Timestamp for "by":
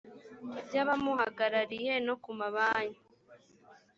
0.67-0.75